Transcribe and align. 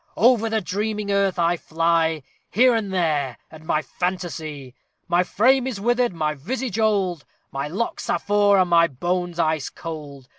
Over 0.17 0.49
the 0.49 0.61
dreaming 0.61 1.11
earth 1.11 1.37
I 1.37 1.57
fly, 1.57 2.23
Here 2.49 2.73
and 2.73 2.91
there 2.91 3.37
at 3.51 3.63
my 3.63 3.83
fantasy! 3.83 4.73
My 5.07 5.21
frame 5.23 5.67
is 5.67 5.79
withered, 5.79 6.11
my 6.11 6.33
visage 6.33 6.79
old, 6.79 7.23
My 7.51 7.67
locks 7.67 8.09
are 8.09 8.17
frore, 8.17 8.57
and 8.59 8.71
my 8.71 8.87
bones 8.87 9.37
ice 9.37 9.69
cold. 9.69 10.27